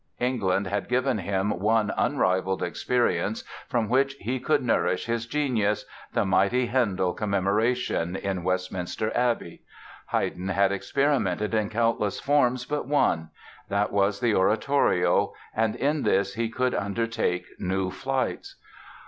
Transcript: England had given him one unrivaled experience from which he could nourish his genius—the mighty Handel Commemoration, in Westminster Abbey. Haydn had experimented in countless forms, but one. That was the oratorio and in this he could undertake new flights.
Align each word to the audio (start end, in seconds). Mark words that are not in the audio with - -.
England 0.19 0.65
had 0.65 0.89
given 0.89 1.19
him 1.19 1.51
one 1.59 1.93
unrivaled 1.95 2.63
experience 2.63 3.43
from 3.69 3.87
which 3.87 4.15
he 4.15 4.39
could 4.39 4.63
nourish 4.63 5.05
his 5.05 5.27
genius—the 5.27 6.25
mighty 6.25 6.65
Handel 6.65 7.13
Commemoration, 7.13 8.15
in 8.15 8.43
Westminster 8.43 9.15
Abbey. 9.15 9.61
Haydn 10.09 10.47
had 10.47 10.71
experimented 10.71 11.53
in 11.53 11.69
countless 11.69 12.19
forms, 12.19 12.65
but 12.65 12.87
one. 12.87 13.29
That 13.69 13.91
was 13.91 14.19
the 14.21 14.33
oratorio 14.33 15.35
and 15.55 15.75
in 15.75 16.01
this 16.01 16.33
he 16.33 16.49
could 16.49 16.73
undertake 16.73 17.45
new 17.59 17.91
flights. 17.91 18.55